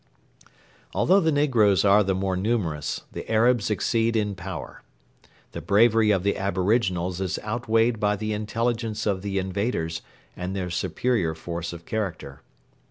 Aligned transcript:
Although 0.95 1.19
the 1.19 1.31
negroes 1.31 1.85
are 1.85 2.03
the 2.03 2.15
more 2.15 2.35
numerous, 2.35 3.01
the 3.11 3.31
Arabs 3.31 3.69
exceed 3.69 4.15
in 4.15 4.33
power. 4.33 4.81
The 5.51 5.61
bravery 5.61 6.09
of 6.09 6.23
the 6.23 6.37
aboriginals 6.39 7.21
is 7.21 7.37
outweighed 7.43 7.99
by 7.99 8.15
the 8.15 8.33
intelligence 8.33 9.05
of 9.05 9.21
the 9.21 9.37
invaders 9.37 10.01
and 10.35 10.55
their 10.55 10.71
superior 10.71 11.35
force 11.35 11.71
of 11.71 11.85
character. 11.85 12.41